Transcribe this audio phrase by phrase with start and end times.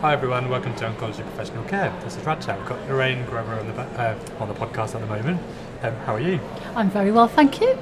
[0.00, 1.94] Hi everyone, welcome to Oncology Professional Care.
[2.02, 5.02] This is Rad We've got Lorraine Grover on the, ba- uh, on the podcast at
[5.02, 5.38] the moment.
[5.82, 6.40] Um, how are you?
[6.74, 7.74] I'm very well, thank you.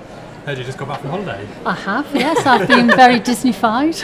[0.44, 1.48] Heard you just got back from holiday.
[1.64, 4.00] I have, yes, I've been very Disneyfied,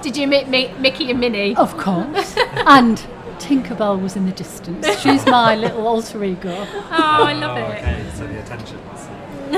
[0.02, 1.56] Did you meet, meet Mickey and Minnie?
[1.56, 2.36] of course.
[2.64, 3.04] And
[3.40, 4.86] Tinkerbell was in the distance.
[5.00, 6.64] She's my little alter ego.
[6.64, 7.78] Oh, I love oh, it.
[7.78, 9.08] Okay, so the attentions.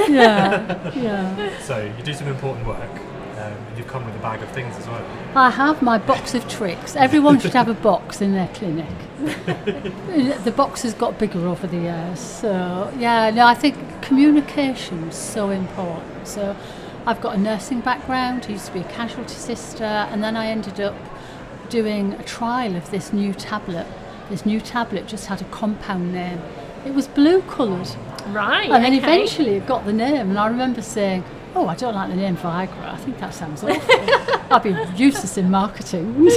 [0.09, 1.59] Yeah, yeah.
[1.61, 3.12] So you do some important work.
[3.43, 5.05] Um, and you've come with a bag of things as well.
[5.35, 6.95] I have my box of tricks.
[6.95, 8.87] Everyone should have a box in their clinic.
[10.45, 12.21] the box has got bigger over the years.
[12.21, 16.29] So, yeah, no, I think communication's so important.
[16.29, 16.57] So,
[17.05, 20.47] I've got a nursing background, I used to be a casualty sister, and then I
[20.47, 20.95] ended up
[21.69, 23.89] doing a trial of this new tablet.
[24.31, 26.41] This new tablet just had a compound name.
[26.87, 27.89] It was blue coloured.
[28.29, 28.71] Right.
[28.71, 28.99] And then okay.
[28.99, 31.25] eventually it got the name, and I remember saying,
[31.55, 32.93] "Oh, I don't like the name Viagra.
[32.93, 34.45] I think that sounds awful.
[34.51, 36.31] I'd be useless in marketing."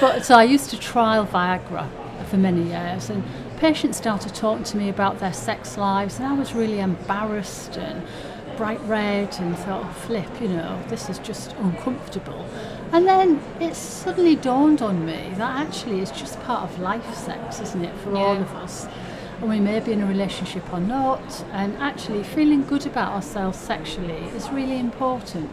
[0.00, 1.88] but so I used to trial Viagra
[2.26, 3.24] for many years, and
[3.58, 8.02] patients started talking to me about their sex lives, and I was really embarrassed and
[8.56, 12.46] bright red, and thought, oh, "Flip, you know, this is just uncomfortable."
[12.92, 17.60] And then it suddenly dawned on me that actually it's just part of life, sex,
[17.60, 18.88] isn't it, for all of us
[19.40, 23.58] and we may be in a relationship or not, and actually feeling good about ourselves
[23.58, 25.50] sexually is really important.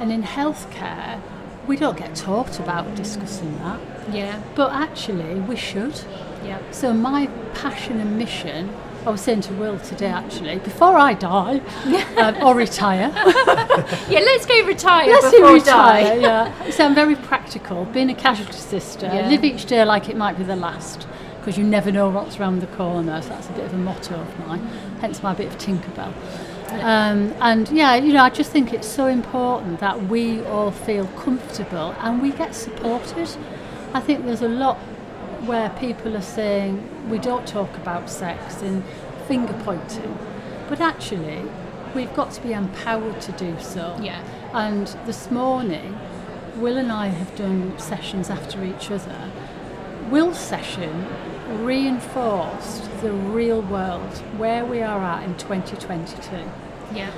[0.00, 1.20] And in healthcare,
[1.66, 3.80] we don't get taught about discussing that,
[4.12, 4.42] Yeah.
[4.54, 5.98] but actually we should.
[6.44, 6.58] Yeah.
[6.72, 8.68] So my passion and mission,
[9.06, 11.60] I was saying to Will today actually, before I die
[12.18, 13.10] um, or retire,
[14.10, 16.14] Yeah, let's go retire Let's before retire, die.
[16.16, 16.70] yeah.
[16.70, 17.86] So I'm very practical.
[17.86, 19.28] Being a casualty sister, Yeah.
[19.28, 21.06] live each day like it might be the last,
[21.44, 23.20] because you never know what's around the corner.
[23.20, 24.60] So that's a bit of a motto of mine.
[25.02, 26.14] Hence my bit of Tinkerbell.
[26.70, 31.06] Um, and yeah, you know, I just think it's so important that we all feel
[31.08, 33.28] comfortable and we get supported.
[33.92, 34.78] I think there's a lot
[35.44, 38.82] where people are saying we don't talk about sex and
[39.28, 40.16] finger pointing,
[40.70, 41.42] but actually
[41.94, 43.98] we've got to be empowered to do so.
[44.00, 44.24] Yeah.
[44.54, 45.98] And this morning,
[46.56, 49.30] Will and I have done sessions after each other.
[50.10, 51.06] Will's session
[51.54, 56.36] reinforced the real world, where we are at in 2022.
[56.94, 57.10] Yeah.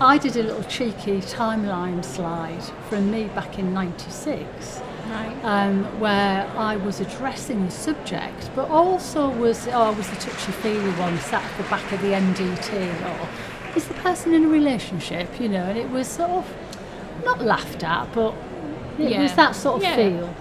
[0.00, 5.34] I did a little cheeky timeline slide from me back in 96 Right.
[5.42, 10.52] um, where I was addressing the subject, but also was oh, I was the touchy
[10.52, 12.72] feely one sat at the back of the MDT,
[13.06, 13.28] or
[13.76, 15.64] is the person in a relationship, you know?
[15.64, 16.54] And it was sort of
[17.24, 18.34] not laughed at, but
[18.98, 19.22] it Yeah.
[19.22, 19.96] was that sort of Yeah.
[19.96, 20.34] feel.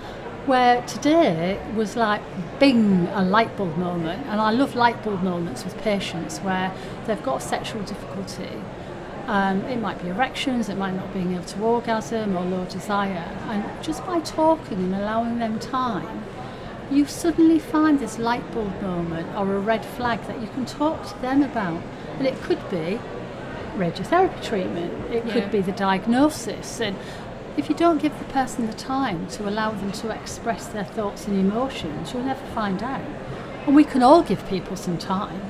[0.47, 2.21] Where today was like
[2.59, 6.73] bing, a light bulb moment, and I love light bulb moments with patients where
[7.05, 8.61] they've got sexual difficulty
[9.27, 13.29] um, it might be erections, it might not being able to orgasm or low desire.
[13.49, 16.23] And just by talking and allowing them time,
[16.89, 21.05] you suddenly find this light bulb moment or a red flag that you can talk
[21.07, 21.81] to them about.
[22.17, 22.99] And it could be
[23.75, 25.33] radiotherapy treatment, it Yeah.
[25.33, 26.79] could be the diagnosis.
[26.79, 26.95] And
[27.57, 31.27] if you don't give the person the time to allow them to express their thoughts
[31.27, 33.01] and emotions, you'll never find out.
[33.65, 35.41] And we can all give people some time.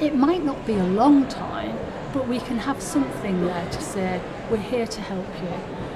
[0.00, 1.76] It might not be a long time,
[2.12, 5.48] but we can have something there to say, we're here to help you.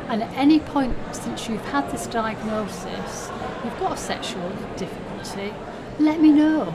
[0.08, 3.30] And at any point since you've had this diagnosis,
[3.64, 5.54] you've got a sexual difficulty,
[6.00, 6.74] let me know.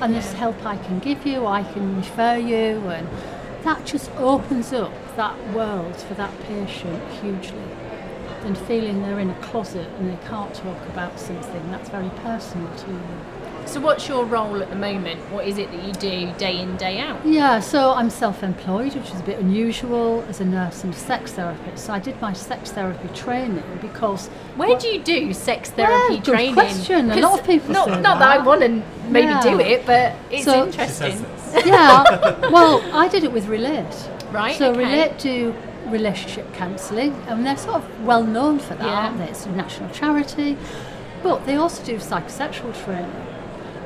[0.00, 3.06] And there's help I can give you, I can refer you, and
[3.62, 7.62] that just opens up that world for that patient hugely.
[8.42, 12.68] Than feeling they're in a closet and they can't talk about something that's very personal
[12.76, 13.20] to them.
[13.66, 15.20] So, what's your role at the moment?
[15.30, 17.24] What is it that you do day in, day out?
[17.24, 20.96] Yeah, so I'm self employed, which is a bit unusual as a nurse and a
[20.96, 21.86] sex therapist.
[21.86, 24.26] So I did my sex therapy training because.
[24.56, 26.54] Where do you do sex therapy good training?
[26.54, 27.12] question.
[27.12, 29.40] A lot of people Not, say not that I want to maybe Yeah.
[29.42, 31.24] do it, but it's So- interesting.
[31.64, 33.86] Yeah, well, I did it with Relate.
[34.32, 34.78] Right, So okay.
[34.80, 35.54] Relate do
[35.92, 39.00] relationship counselling, and they're sort of well known for that, Yeah.
[39.04, 39.28] aren't they?
[39.28, 40.56] It's a national charity,
[41.22, 43.26] but they also do psychosexual training.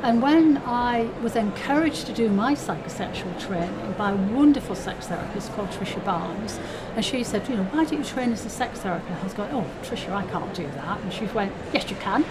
[0.02, 5.52] And when I was encouraged to do my psychosexual training by a wonderful sex therapist
[5.54, 6.60] called Tricia Barnes,
[6.94, 9.20] and she said, you know, why don't you train as a sex therapist?
[9.20, 11.00] I was going, oh, Tricia, I can't do that.
[11.00, 12.24] And she went, yes, you can.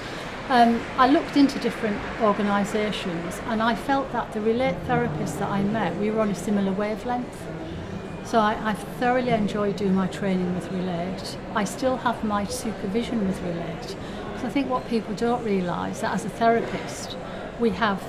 [0.48, 5.64] Um, I looked into different organisations, and I felt that the Relate therapists that I
[5.64, 7.36] met, we were on a similar wavelength.
[8.26, 11.38] So I, thoroughly enjoyed doing my training with Relate.
[11.54, 13.96] I still have my supervision with Relate.
[14.34, 17.18] Because I think what people don't realise that as a therapist,
[17.60, 18.02] we have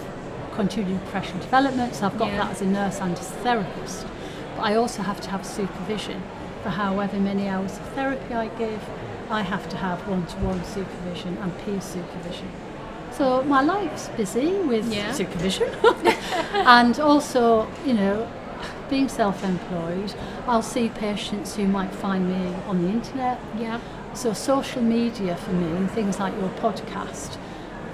[0.54, 2.38] continued professional development, so I've got Yeah.
[2.44, 4.06] that as a nurse and as a therapist.
[4.56, 6.22] But I also have to have supervision
[6.62, 8.80] for however many hours of therapy I give
[9.28, 12.48] I have to have one-to-one supervision and peer supervision.
[13.10, 15.10] So my life's busy with Yeah.
[15.12, 15.68] supervision,
[16.54, 18.26] and also, you know,
[18.88, 20.14] being self-employed,
[20.46, 23.40] I'll see patients who might find me on the internet.
[23.58, 23.80] Yeah.
[24.14, 27.36] So social media for me and things like your podcast,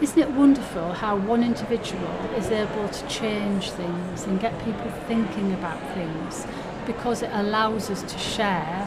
[0.01, 5.53] isn't it wonderful how one individual is able to change things and get people thinking
[5.55, 6.47] about things
[6.87, 8.87] because it allows us to share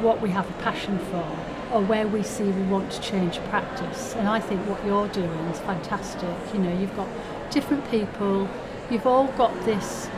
[0.00, 1.38] what we have a passion for
[1.72, 4.14] or where we see we want to change practice.
[4.16, 6.36] And I think what you're doing is fantastic.
[6.52, 7.08] You know, you've got
[7.50, 8.48] different people,
[8.90, 10.08] you've all got this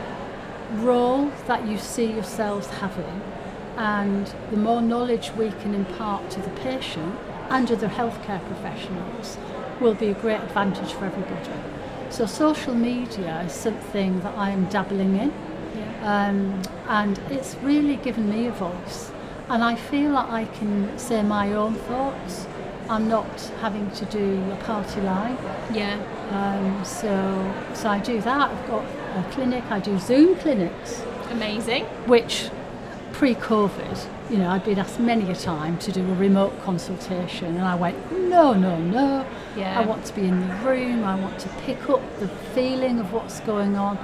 [0.77, 3.21] role that you see yourselves having
[3.77, 7.15] and the more knowledge we can impart to the patient
[7.49, 9.37] and other healthcare professionals
[9.79, 11.51] will be a great advantage for everybody.
[12.09, 15.33] So social media is something that I am dabbling in
[16.03, 19.11] um, and it's really given me a voice
[19.49, 22.47] and I feel that I can say my own thoughts.
[22.89, 23.27] I'm not
[23.59, 25.37] having to do a party line.
[25.73, 25.97] Yeah.
[26.31, 28.49] Um, so, so I do that.
[28.49, 28.85] I've got
[29.15, 29.63] a clinic.
[29.69, 31.85] I do Zoom clinics, Amazing.
[32.07, 32.49] which
[33.13, 37.65] pre-COVID, you know, I'd been asked many a time to do a remote consultation, and
[37.65, 39.25] I went, no, no, no.
[39.55, 39.79] Yeah.
[39.79, 41.03] I want to be in the room.
[41.03, 43.97] I want to pick up the feeling of what's going on.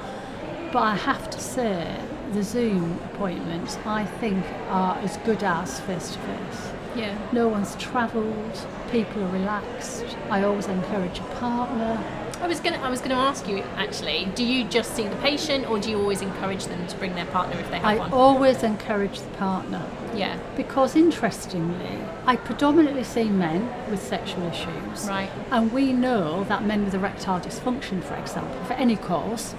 [0.73, 1.97] But I have to say,
[2.33, 6.71] the Zoom appointments, I think, are as good as face-to-face.
[6.95, 7.17] Yeah.
[7.31, 8.67] No one's travelled.
[8.91, 10.05] People are relaxed.
[10.29, 12.03] I always encourage a partner.
[12.39, 15.69] I was gonna I was gonna ask you actually, do you just see the patient
[15.69, 18.11] or do you always encourage them to bring their partner if they have I one?
[18.13, 19.83] always encourage the partner
[20.15, 20.39] yeah.
[20.55, 25.07] because, interestingly, I predominantly see men with sexual issues.
[25.07, 25.29] Right.
[25.51, 29.55] And we know that men with erectile dysfunction, for example, for any cause,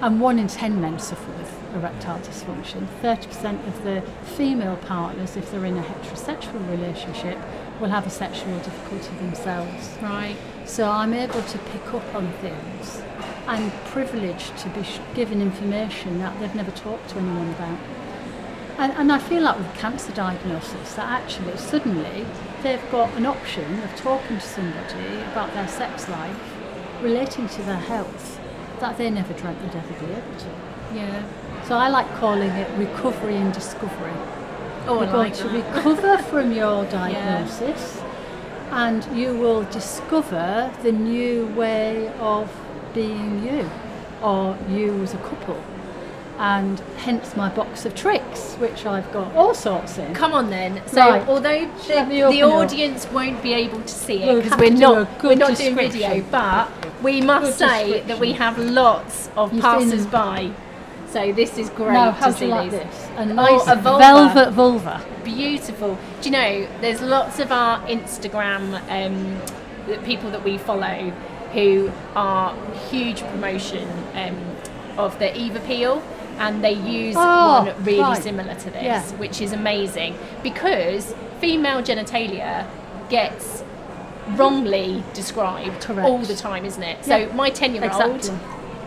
[0.00, 1.41] and one in ten men suffer with
[1.74, 2.86] erectile dysfunction.
[3.02, 4.02] 30% of the
[4.36, 7.38] female partners, if they're in a heterosexual relationship,
[7.80, 9.96] will have a sexual difficulty themselves.
[10.00, 10.36] Right.
[10.64, 13.02] So I'm able to pick up on things
[13.46, 14.84] and privileged to be
[15.14, 17.78] given information that they've never talked to anyone about.
[18.78, 22.26] And, and I feel like with cancer diagnosis that actually suddenly
[22.62, 26.38] they've got an option of talking to somebody about their sex life
[27.02, 28.40] relating to their health
[28.80, 30.48] that they never dreamt they'd ever be able to.
[30.94, 31.22] Yeah.
[31.66, 34.12] So I like calling it recovery and discovery.
[34.86, 35.74] Oh, You're going like to that.
[35.76, 38.00] recover from your diagnosis
[38.70, 42.50] and you will discover the new way of
[42.94, 43.70] being you
[44.22, 45.62] or you as a couple.
[46.38, 50.12] And hence my box of tricks, which I've got all sorts in.
[50.14, 50.82] Come on then.
[50.86, 51.28] So Right.
[51.28, 52.52] although the, the it up.
[52.52, 56.22] audience won't be able to see it because we're to not we're not doing video,
[56.30, 56.68] but
[57.02, 59.62] we must Good say that we have lots of You've
[61.12, 61.28] seen passers them.
[61.28, 61.30] by.
[61.30, 63.08] So this is great now, to how do see you like this?
[63.16, 63.98] A Oh, nice a vulva.
[63.98, 65.04] velvet vulva.
[65.24, 65.98] Beautiful.
[66.20, 69.40] Do you know, there's lots of our Instagram um,
[69.86, 71.12] the people that we follow
[71.52, 72.54] who are
[72.90, 74.36] huge promotion um,
[74.98, 76.02] of the Eva Peel.
[76.38, 78.22] And they use Oh, one really right.
[78.22, 79.02] similar to this, Yeah.
[79.18, 82.66] which is amazing because female genitalia
[83.10, 83.62] gets
[84.30, 86.08] wrongly described Correct.
[86.08, 86.98] all the time, isn't it?
[87.06, 87.28] Yeah.
[87.28, 88.38] So my 10 year old Exactly.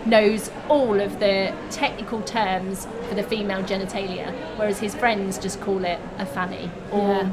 [0.05, 5.83] Knows all of the technical terms for the female genitalia, whereas his friends just call
[5.83, 7.31] it a fanny or, Yeah.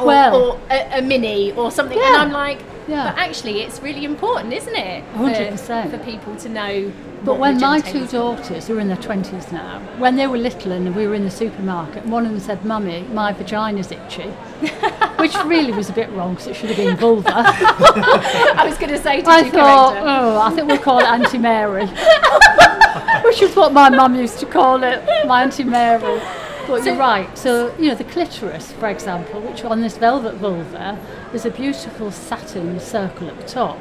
[0.00, 1.98] or, Well- or a, a mini or something.
[1.98, 3.10] And I'm like, Yeah.
[3.12, 5.04] but actually, it's really important, isn't it?
[5.14, 5.90] for- 100%.
[5.90, 6.92] For, people to know.
[7.24, 10.70] But when my two daughters, who are in their 20s now, when they were little
[10.72, 14.32] and we were in the supermarket, one of them said, Mummy, my vagina's itchy.
[15.18, 17.28] Which really was a bit wrong because it should have been vulva.
[17.34, 21.06] I was going to say, did I you thought, oh, I think we'll call it
[21.06, 21.86] Auntie Mary.
[23.24, 26.20] Which is what my mum used to call it, my Auntie Mary.
[26.68, 27.36] But you're right.
[27.36, 30.98] So, you know, the clitoris, for example, which on this velvet vulva,
[31.30, 33.78] there's a beautiful satin circle at the top.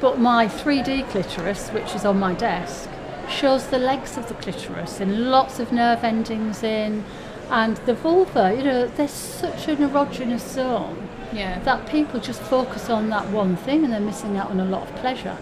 [0.00, 2.88] But my 3D clitoris, which is on my desk,
[3.28, 7.04] shows the legs of the clitoris and lots of nerve endings in.
[7.50, 11.58] And the vulva, you know, there's such an erogenous zone Yeah.
[11.60, 14.88] that people just focus on that one thing and they're missing out on a lot
[14.88, 15.36] of pleasure.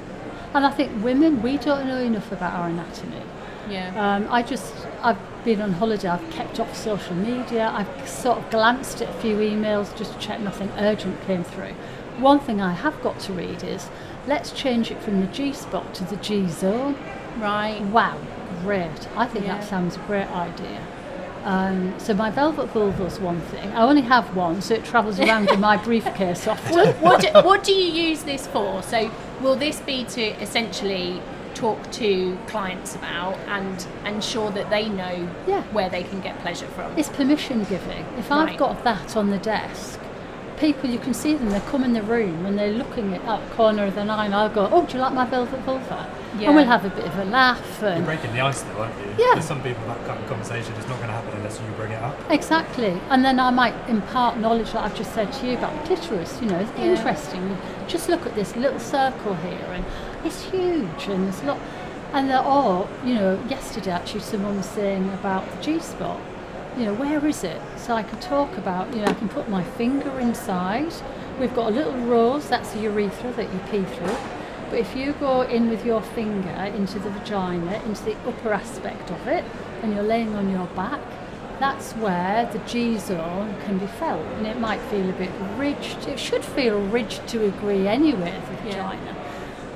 [0.54, 3.22] And I think women, we don't know enough about our anatomy.
[3.70, 3.90] yeah.
[4.16, 4.72] Um, I just,
[5.02, 9.12] I've been on holiday, I've kept off social media, I've sort of glanced at a
[9.20, 11.74] few emails just to check nothing urgent came through.
[12.18, 13.90] One thing I have got to read is
[14.26, 16.96] let's change it from the G spot to the G zone.
[17.38, 17.82] right.
[17.82, 18.16] Wow,
[18.62, 19.06] great.
[19.16, 19.58] I think Yeah.
[19.58, 20.80] that sounds a great idea.
[21.48, 23.70] Um, so my velvet vulva's one thing.
[23.72, 26.74] I only have one, so it travels around in my briefcase often.
[26.76, 28.82] what, what, do, what do you use this for?
[28.82, 31.22] So, will this be to essentially
[31.54, 35.62] talk to clients about and ensure that they know Yeah.
[35.72, 36.92] where they can get pleasure from?
[36.98, 38.04] It's permission giving.
[38.18, 38.50] If Right.
[38.50, 39.98] I've got that on the desk,
[40.58, 43.50] people, you can see them, they come in the room and they're looking at that
[43.52, 44.32] corner of the nine.
[44.32, 46.10] I'll go, oh, do you like my velvet vulva?
[46.38, 46.48] Yeah.
[46.48, 47.78] And we'll have a bit of a laugh.
[47.80, 49.14] You're breaking the ice though, aren't you?
[49.18, 49.34] Yeah.
[49.34, 51.92] For some people, that kind of conversation is not going to happen unless you bring
[51.92, 52.16] it up.
[52.30, 53.00] Exactly.
[53.10, 56.38] And then I might impart knowledge that I've just said to you about the clitoris.
[56.42, 56.84] You know, it's Yeah.
[56.86, 57.56] interesting.
[57.86, 59.84] Just look at this little circle here, and
[60.24, 61.58] it's huge, and there's a lot.
[62.12, 66.20] And they're all, you know, yesterday actually someone was saying about the G spot.
[66.78, 67.60] You know, where is it?
[67.76, 70.92] So I could talk about, you know, I can put my finger inside.
[71.40, 74.16] We've got a little rose, that's the urethra that you pee through.
[74.70, 79.10] But if you go in with your finger into the vagina, into the upper aspect
[79.10, 79.44] of it,
[79.82, 81.00] and you're laying on your back,
[81.58, 84.24] that's where the G zone can be felt.
[84.36, 86.06] And it might feel a bit ridged.
[86.06, 88.90] It should feel ridged to a degree anyway, the Yeah.
[88.92, 89.16] vagina.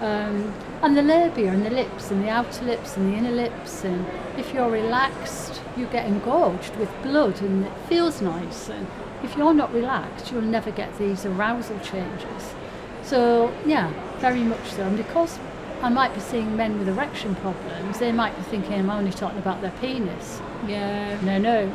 [0.01, 3.85] Um, and the labia and the lips and the outer lips and the inner lips.
[3.85, 4.05] And
[4.37, 8.69] if you're relaxed, you get engorged with blood and it feels nice.
[8.69, 8.87] And
[9.23, 12.55] if you're not relaxed, you'll never get these arousal changes.
[13.03, 14.83] So, yeah, very much so.
[14.83, 15.39] And because
[15.83, 19.39] I might be seeing men with erection problems, they might be thinking I'm only talking
[19.39, 20.41] about their penis.
[20.67, 21.21] Yeah.
[21.23, 21.73] No, no,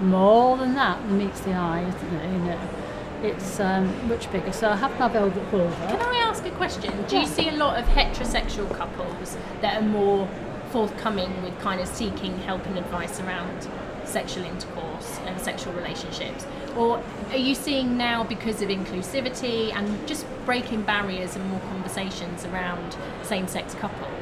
[0.00, 2.32] more than that meets the eye, isn't it?
[2.32, 2.60] You know,
[3.22, 4.52] it's um, much bigger.
[4.52, 6.00] So I have my velvet Can.
[6.00, 6.29] I
[6.60, 6.92] question?
[7.06, 10.28] Do you see a lot of heterosexual couples that are more
[10.72, 13.66] forthcoming with kind of seeking help and advice around
[14.04, 16.44] sexual intercourse and sexual relationships?
[16.76, 22.44] Or are you seeing now because of inclusivity and just breaking barriers and more conversations
[22.44, 24.19] around same-sex couples?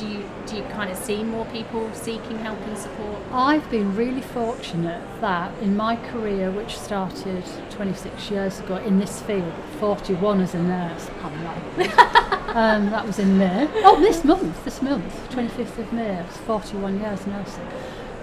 [0.00, 3.20] Do you do you kind of see more people seeking help and support?
[3.32, 9.20] I've been really fortunate that in my career, which started 26 years ago in this
[9.20, 11.36] field, 41 as a nurse, I'm
[12.56, 13.68] um, that was in May.
[13.84, 17.68] Oh, this month, this month, 25th of May, it's 41 years nursing.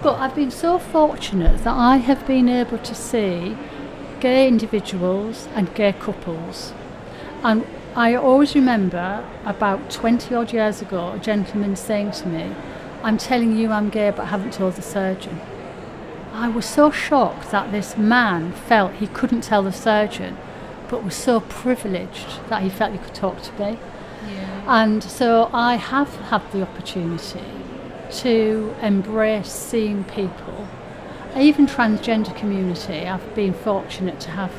[0.01, 3.55] But I've been so fortunate that I have been able to see
[4.19, 6.73] gay individuals and gay couples.
[7.43, 7.67] And
[7.97, 12.53] I always remember about 20 odd years ago, a gentleman saying to me,
[13.01, 15.41] I'm telling you I'm gay, but I haven't told the surgeon.
[16.31, 20.37] I was so shocked that this man felt he couldn't tell the surgeon,
[20.91, 23.79] but was so privileged that he felt he could talk to me.
[24.27, 24.63] Yeah.
[24.67, 27.41] And so I have had the opportunity
[28.11, 30.67] to embrace seeing people,
[31.35, 33.07] even transgender community.
[33.07, 34.51] I've been fortunate to have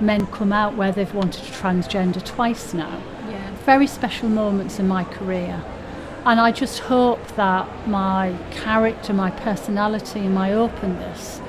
[0.00, 3.02] men come out where they've wanted to transgender twice now.
[3.28, 3.50] Yeah.
[3.64, 5.62] Very special moments in my career.
[6.24, 11.40] And I just hope that my character, my personality, and my openness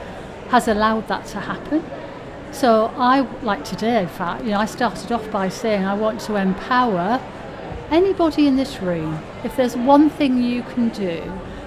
[0.50, 1.84] has allowed that to happen.
[2.52, 6.20] So I, like today, in fact, you know, I started off by saying I want
[6.22, 7.22] to empower
[7.90, 9.22] anybody in this room.
[9.44, 11.22] If there's one thing you can do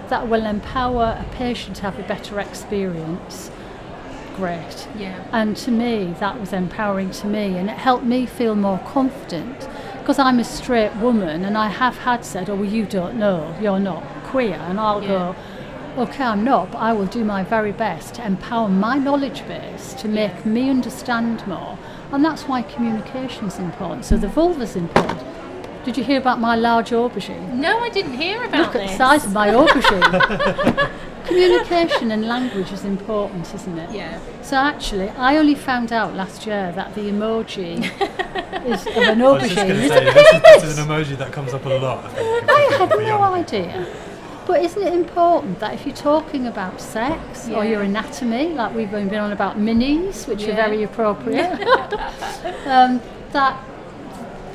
[0.08, 3.50] that will empower a patient to have a better experience,
[4.34, 4.88] great.
[4.98, 5.22] Yeah.
[5.32, 9.68] And to me, that was empowering to me, and it helped me feel more confident
[10.00, 13.54] because I'm a straight woman, and I have had said, "Oh, well, you don't know,
[13.60, 15.34] you're not queer," and I'll go,
[15.96, 19.94] "Okay, I'm not, but I will do my very best to empower my knowledge base
[19.94, 20.50] to make Yeah.
[20.52, 21.78] me understand more."
[22.12, 24.04] And that's why communication is important.
[24.04, 25.20] So the vulva's important.
[25.84, 27.54] Did you hear about my large aubergine?
[27.54, 30.90] No, I didn't hear about Look at the size of my aubergine.
[31.34, 33.90] Communication and language is important, isn't it?
[33.90, 34.20] Yeah.
[34.42, 37.78] So actually, I only found out last year that the emoji
[38.66, 39.56] is of an I was just aubergine.
[39.56, 41.68] going to Is say, it this is, this is an emoji that comes up a
[41.68, 42.04] lot.
[42.04, 43.20] I, think, I had no young.
[43.34, 43.86] idea.
[44.46, 48.90] But isn't it important that if you're talking about sex or your anatomy, like we've
[48.90, 51.50] been on about minis, which are very appropriate,
[52.66, 53.00] um,
[53.32, 53.58] that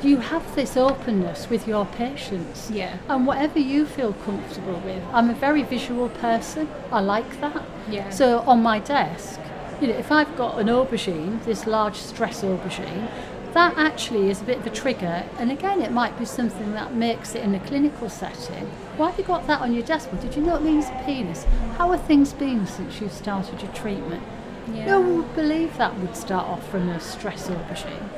[0.04, 2.70] you have this openness with your patients.
[2.70, 2.98] Yeah.
[3.08, 5.02] And whatever you feel comfortable with.
[5.12, 6.68] I'm a very visual person.
[6.90, 7.64] I like that.
[7.88, 8.10] Yeah.
[8.10, 9.40] So on my desk,
[9.80, 13.10] you know, if I've got an aubergine, this large stress aubergine,
[13.54, 15.24] that actually is a bit of a trigger.
[15.38, 18.66] And again, it might be something that makes it in a clinical setting.
[18.96, 20.12] Why have you got that on your desk?
[20.12, 21.44] Well, did you know it means a penis?
[21.76, 24.22] How have things been since you started your treatment?
[24.72, 24.86] Yeah.
[24.86, 28.08] No one would believe that would start off from a stress aubergine.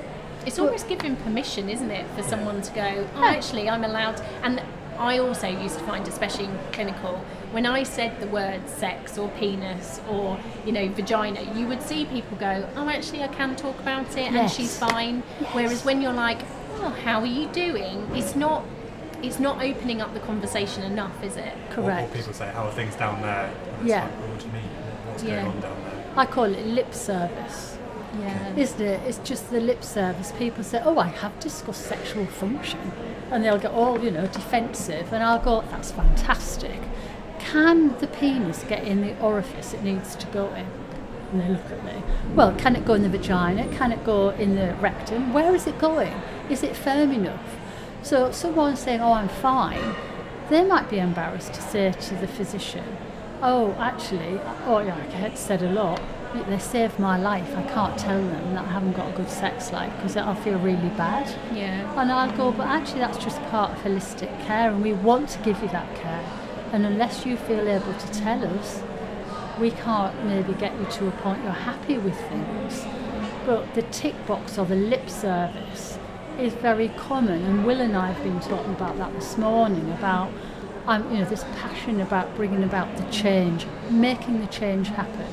[0.47, 4.21] It's almost giving permission, isn't it, for someone to go, oh, actually, I'm allowed.
[4.43, 4.63] And
[4.99, 7.17] I also used to find, especially in clinical,
[7.53, 12.05] when I said the word sex or penis or, you know, vagina, you would see
[12.07, 14.55] people go, oh, actually, I can talk about it and Yes.
[14.57, 15.23] she's fine.
[15.53, 16.39] Whereas when you're like,
[16.77, 18.09] oh, how are you doing?
[18.15, 18.65] It's not.
[19.23, 21.55] It's not opening up the conversation enough, is it?
[21.77, 22.13] Or, or Correct.
[22.13, 23.45] people say, how are things down there?
[23.45, 24.03] And it's Yeah.
[24.03, 24.63] Like, what do you mean?
[25.07, 25.43] What's Yeah.
[25.45, 26.05] going on down there?
[26.17, 27.79] I call it lip service.
[28.19, 28.57] Yeah.
[28.57, 29.01] Isn't it?
[29.07, 30.33] It's just the lip service.
[30.39, 32.93] People say, "Oh, I have discussed sexual function,"
[33.31, 36.81] and they'll get all oh, you know defensive, and I'll go, "That's fantastic."
[37.39, 40.67] Can the penis get in the orifice it needs to go in?
[41.33, 42.03] And they look at me.
[42.35, 43.67] Well, can it go in the vagina?
[43.77, 45.33] Can it go in the rectum?
[45.33, 46.15] Where is it going?
[46.51, 47.57] Is it firm enough?
[48.03, 49.95] So someone saying, "Oh, I'm fine,"
[50.51, 52.85] they might be embarrassed to say to the physician,
[53.43, 56.01] "Oh, actually, oh yeah, I said a lot.
[56.35, 57.55] They saved my life.
[57.57, 60.59] I can't tell them that I haven't got a good sex life because I'll feel
[60.59, 62.01] really bad." Yeah.
[62.01, 65.39] And I'll go, but actually, that's just part of holistic care, and we want to
[65.41, 66.25] give you that care.
[66.73, 68.83] And unless you feel able to tell us,
[69.61, 72.87] we can't maybe get you to a point you're happy with things.
[73.45, 75.99] But the tick box or the lip service
[76.39, 80.31] is very common, and Will and I have been talking about that this morning about.
[80.85, 85.29] Um, you know, this passion about bringing about the change, making the change happen.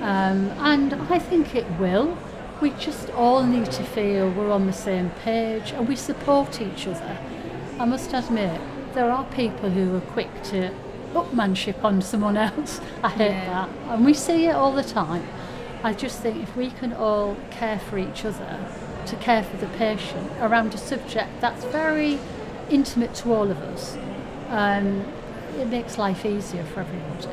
[0.00, 2.16] Um, and I think it will.
[2.60, 6.86] We just all need to feel we're on the same page and we support each
[6.86, 7.18] other.
[7.78, 8.60] I must admit,
[8.94, 10.72] there are people who are quick to
[11.12, 12.80] upmanship on someone else.
[13.02, 13.66] I hate Yeah.
[13.66, 13.68] that.
[13.94, 15.26] And we see it all the time.
[15.82, 18.58] I just think if we can all care for each other,
[19.06, 22.18] to care for the patient around a subject that's very
[22.70, 23.96] intimate to all of us,
[24.48, 25.04] um,
[25.58, 27.28] it makes life easier for everybody.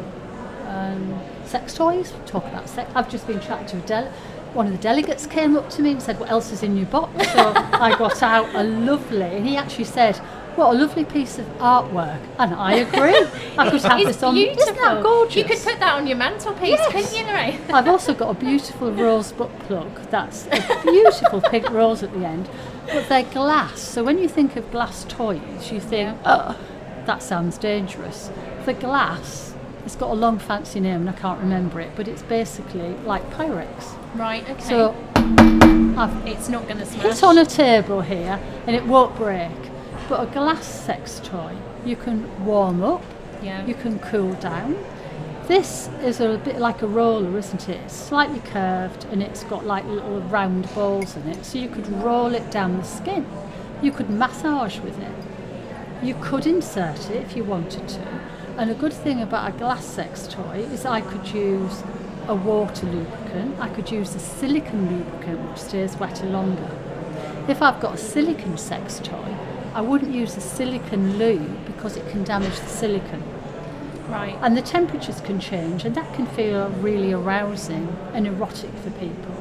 [0.67, 2.91] Um, sex toys, talk about sex.
[2.95, 4.11] I've just been chatting to a del-
[4.53, 6.85] one of the delegates came up to me and said, "What else is in your
[6.87, 10.17] box?" So I got out a lovely, and he actually said,
[10.55, 13.25] "What a lovely piece of artwork," and I agree.
[13.57, 14.35] I could have it's this on.
[14.35, 14.61] beautiful.
[14.61, 15.35] Isn't that gorgeous?
[15.37, 16.91] You could put that on your mantelpiece, Yes.
[16.91, 17.61] couldn't you, Lorraine?
[17.73, 19.91] I've also got a beautiful rose butt plug.
[20.11, 22.47] That's a beautiful pink rose at the end.
[22.85, 23.79] But they're glass.
[23.81, 26.55] So when you think of glass toys, you think, oh,
[27.05, 28.29] that sounds dangerous.
[28.65, 29.52] The glass,
[29.85, 33.23] it's got a long fancy name and I can't remember it, but it's basically like
[33.31, 33.95] Pyrex.
[34.15, 34.63] Right, okay.
[34.63, 34.95] So
[35.97, 37.03] I've it's not going to smash.
[37.03, 39.51] hit on a table here and it won't break.
[40.09, 43.03] But a glass sex toy, you can warm up,
[43.41, 43.65] Yeah.
[43.65, 44.77] you can cool down.
[45.47, 47.81] This is a bit like a roller, isn't it?
[47.81, 51.87] It's slightly curved and it's got like little round balls in it, so you could
[52.01, 53.25] roll it down the skin.
[53.81, 55.11] You could massage with it.
[56.01, 58.19] You could insert it if you wanted to.
[58.55, 61.81] And a good thing about a glass sex toy is I could use
[62.27, 66.69] a water lubricant, I could use a silicone lubricant which stays wetter longer.
[67.47, 69.35] If I've got a silicone sex toy,
[69.73, 73.23] I wouldn't use a silicone lube because it can damage the silicone.
[74.07, 74.37] Right.
[74.41, 79.35] And the temperatures can change, and that can feel really arousing and erotic for people.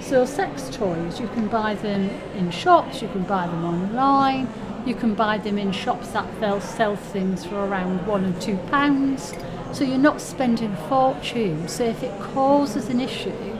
[0.00, 4.48] So, sex toys, you can buy them in shops, you can buy them online,
[4.86, 8.56] you can buy them in shops that they'll sell things for around one and two
[8.70, 9.34] pounds.
[9.72, 11.68] So, you're not spending a fortune.
[11.68, 13.56] So, if it causes an issue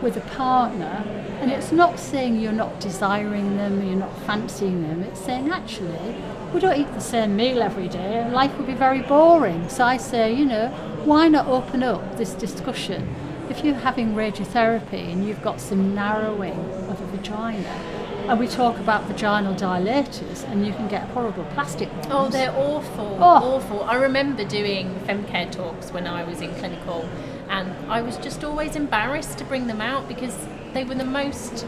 [0.00, 1.04] with a partner,
[1.40, 6.16] and it's not saying you're not desiring them, you're not fancying them, it's saying actually,
[6.52, 9.68] we don't eat the same meal every day, and life would be very boring.
[9.68, 10.68] So I say, you know,
[11.04, 13.14] why not open up this discussion?
[13.50, 17.87] If you're having radiotherapy and you've got some narrowing of a vagina,
[18.28, 22.06] and we talk about vaginal dilators, and you can get horrible plastic ones.
[22.10, 23.56] Oh, they're awful, Oh.
[23.56, 23.82] awful.
[23.84, 27.08] I remember doing femcare talks when I was in clinical,
[27.48, 30.36] and I was just always embarrassed to bring them out because
[30.74, 31.66] they were the most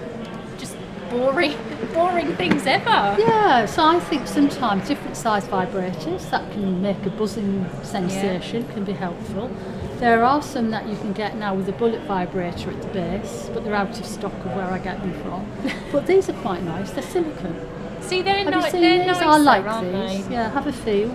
[0.58, 0.76] just
[1.10, 1.56] boring,
[1.94, 3.16] boring things ever.
[3.18, 8.84] Yeah, so I think sometimes different size vibrators that can make a buzzing sensation can
[8.84, 9.50] be helpful.
[10.00, 13.50] There are some that you can get now with a bullet vibrator at the base,
[13.52, 15.46] but they're out of stock of where I get them from.
[15.92, 16.90] but these are quite nice.
[16.90, 17.68] They're silicone.
[18.00, 18.72] See, they're Have not.
[18.72, 19.06] they're these?
[19.06, 20.26] nicer, I like these.
[20.26, 20.32] they?
[20.32, 21.14] Yeah, have a feel.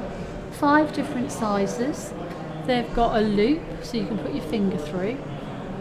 [0.52, 2.13] Five different sizes.
[2.67, 5.17] They've got a loop, so you can put your finger through.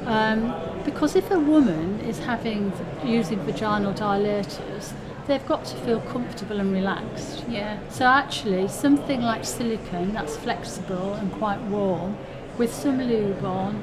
[0.06, 2.72] Um, because if a woman is having
[3.04, 4.94] using vaginal dilators,
[5.26, 7.44] they've got to feel comfortable and relaxed.
[7.48, 7.78] Yeah.
[7.90, 12.16] So actually, something like silicone that's flexible and quite warm,
[12.58, 13.82] with some lube on,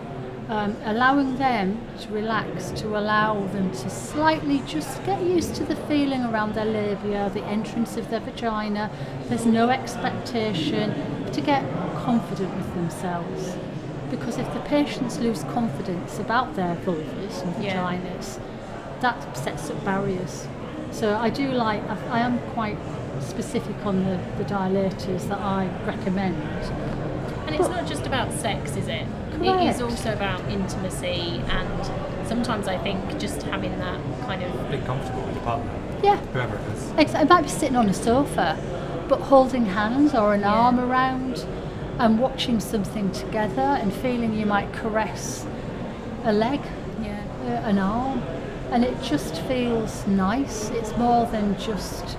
[0.50, 5.76] um, allowing them to relax, to allow them to slightly just get used to the
[5.88, 8.90] feeling around their labia, the entrance of their vagina.
[9.30, 10.94] There's no expectation
[11.32, 11.64] to get
[11.96, 13.56] confident with themselves.
[14.10, 17.76] Because if the patients lose confidence about their vulvas and Yeah.
[17.82, 18.40] vaginas,
[19.00, 20.48] that sets up barriers.
[20.92, 22.78] So I do like, I, I am quite
[23.22, 26.36] specific on the, the dilators that I recommend.
[27.52, 29.06] And it's not just about sex, is it?
[29.34, 29.76] It Correct.
[29.76, 35.22] is also about intimacy, and sometimes I think just having that kind of Being comfortable
[35.24, 35.70] with your partner,
[36.02, 36.94] Yeah, whoever it is.
[36.98, 38.58] ex- it might be sitting on a sofa,
[39.10, 40.54] but holding hands or an Yeah.
[40.54, 41.46] arm around
[42.00, 45.46] and watching something together and feeling you might caress
[46.24, 46.62] a leg,
[47.04, 47.18] yeah.
[47.48, 48.22] uh, an arm,
[48.72, 50.70] and it just feels nice.
[50.70, 52.16] It's more than just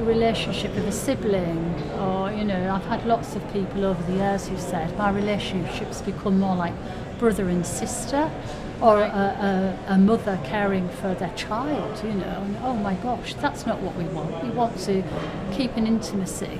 [0.00, 4.14] the relationship with a sibling, or you know, I've had lots of people over the
[4.18, 6.72] years who said my relationships become more like
[7.18, 8.30] brother and sister.
[8.80, 13.34] or a, a, a mother caring for their child, you know, and oh my gosh,
[13.34, 14.42] that's not what we want.
[14.42, 15.04] We want to
[15.52, 16.58] keep an intimacy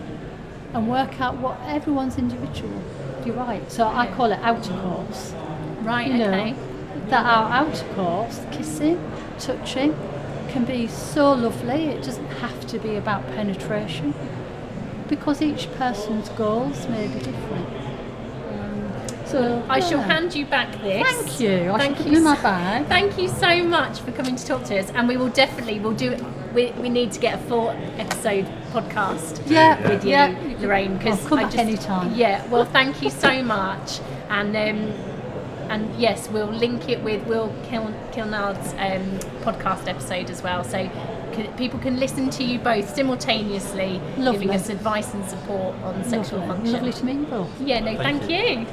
[0.75, 2.83] and work out what everyone's individual.
[3.25, 3.65] You're right.
[3.73, 5.33] So I call it outer course.
[5.81, 6.55] Right, You know, okay.
[7.09, 8.99] that our outer course, kissing,
[9.39, 9.93] touching,
[10.51, 11.85] can be so lovely.
[11.87, 14.15] It doesn't have to be about penetration
[15.09, 17.69] because each person's goals may be different.
[18.53, 18.93] Um,
[19.27, 21.03] so I shall hand you back this.
[21.09, 21.71] Thank you.
[21.73, 22.87] I Thank shall put you in my so- bag.
[22.87, 25.95] Thank you so much for coming to talk to us, and we will definitely we'll
[25.95, 26.17] do.
[26.55, 30.35] We, we need to get a full episode podcast Yeah, with you, yeah.
[30.59, 32.13] Lorraine, because come I just anytime.
[32.15, 32.45] yeah.
[32.49, 34.93] Well, thank you so much, and um,
[35.71, 40.91] and yes, we'll link it with Will Kil- Kilnard's um, podcast episode as well, so
[41.35, 44.33] c- people can listen to you both simultaneously, Lovely.
[44.33, 46.55] giving us advice and support on sexual Lovely.
[46.55, 46.73] function.
[46.75, 47.61] Lovely to meet you both.
[47.61, 48.61] Yeah, no, Thank thank, you.
[48.61, 48.67] you.